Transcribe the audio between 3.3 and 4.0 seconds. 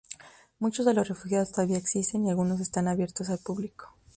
público.